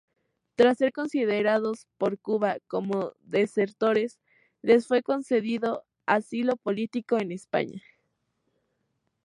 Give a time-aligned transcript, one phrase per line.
[0.55, 4.19] Tras ser considerados por Cuba como desertores,
[4.63, 7.83] les fue concedido asilo político en España.